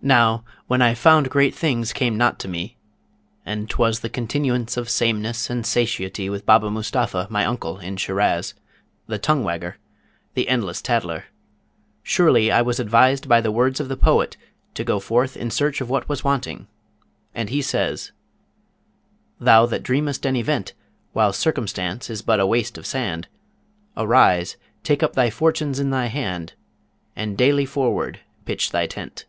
Now, 0.00 0.44
when 0.68 0.80
I 0.80 0.94
found 0.94 1.28
great 1.28 1.56
things 1.56 1.92
came 1.92 2.16
not 2.16 2.38
to 2.38 2.48
me, 2.48 2.76
and 3.44 3.68
'twas 3.68 3.98
the 3.98 4.08
continuance 4.08 4.76
of 4.76 4.88
sameness 4.88 5.50
and 5.50 5.66
satiety 5.66 6.30
with 6.30 6.46
Baba 6.46 6.70
Mustapha, 6.70 7.26
my 7.30 7.44
uncle, 7.44 7.80
in 7.80 7.96
Shiraz, 7.96 8.54
the 9.08 9.18
tongue 9.18 9.42
wagger, 9.42 9.76
the 10.34 10.48
endless 10.48 10.80
tattler, 10.80 11.24
surely 12.04 12.50
I 12.52 12.62
was 12.62 12.78
advised 12.78 13.28
by 13.28 13.40
the 13.40 13.50
words 13.50 13.80
of 13.80 13.88
the 13.88 13.96
poet 13.96 14.36
to 14.74 14.84
go 14.84 15.00
forth 15.00 15.36
in 15.36 15.50
search 15.50 15.80
of 15.80 15.90
what 15.90 16.08
was 16.08 16.22
wanting, 16.22 16.68
and 17.34 17.50
he 17.50 17.60
says: 17.60 18.12
"Thou 19.40 19.66
that 19.66 19.82
dreamest 19.82 20.24
an 20.24 20.36
Event, 20.36 20.74
While 21.12 21.32
Circumstance 21.32 22.08
is 22.08 22.22
but 22.22 22.38
a 22.40 22.46
waste 22.46 22.78
of 22.78 22.86
sand, 22.86 23.26
Arise, 23.96 24.56
take 24.84 25.02
up 25.02 25.14
thy 25.14 25.28
fortunes 25.28 25.80
in 25.80 25.90
thy 25.90 26.06
hand, 26.06 26.52
And 27.16 27.36
daily 27.36 27.66
forward 27.66 28.20
pitch 28.46 28.70
thy 28.70 28.86
tent." 28.86 29.24